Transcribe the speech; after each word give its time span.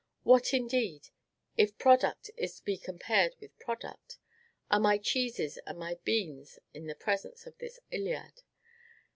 What, 0.23 0.51
indeed, 0.51 1.09
if 1.57 1.77
product 1.77 2.31
is 2.35 2.57
to 2.57 2.63
be 2.65 2.75
compared 2.75 3.35
with 3.39 3.59
product, 3.59 4.17
are 4.71 4.79
my 4.79 4.97
cheeses 4.97 5.59
and 5.67 5.77
my 5.77 5.99
beans 6.03 6.57
in 6.73 6.87
the 6.87 6.95
presence 6.95 7.45
of 7.45 7.55
his 7.59 7.79
"Iliad"? 7.91 8.41